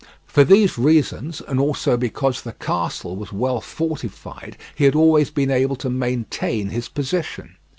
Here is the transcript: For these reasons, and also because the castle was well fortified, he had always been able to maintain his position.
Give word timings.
For 0.25 0.43
these 0.43 0.79
reasons, 0.79 1.41
and 1.47 1.59
also 1.59 1.95
because 1.95 2.41
the 2.41 2.53
castle 2.53 3.15
was 3.15 3.31
well 3.31 3.61
fortified, 3.61 4.57
he 4.73 4.85
had 4.85 4.95
always 4.95 5.29
been 5.29 5.51
able 5.51 5.75
to 5.75 5.91
maintain 5.91 6.69
his 6.69 6.89
position. 6.89 7.55